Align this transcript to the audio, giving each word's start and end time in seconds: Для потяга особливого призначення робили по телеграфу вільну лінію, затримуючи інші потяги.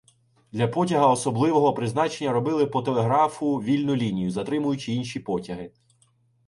Для 0.51 0.67
потяга 0.67 1.07
особливого 1.07 1.73
призначення 1.73 2.31
робили 2.31 2.65
по 2.65 2.81
телеграфу 2.81 3.55
вільну 3.55 3.95
лінію, 3.95 4.31
затримуючи 4.31 4.93
інші 4.93 5.19
потяги. 5.19 5.71